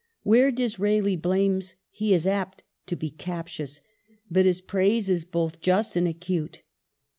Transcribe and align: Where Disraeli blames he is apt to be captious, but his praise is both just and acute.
Where 0.23 0.49
Disraeli 0.49 1.15
blames 1.15 1.75
he 1.91 2.11
is 2.11 2.25
apt 2.25 2.63
to 2.87 2.95
be 2.95 3.11
captious, 3.11 3.81
but 4.31 4.47
his 4.47 4.59
praise 4.59 5.11
is 5.11 5.25
both 5.25 5.61
just 5.61 5.95
and 5.95 6.07
acute. 6.07 6.63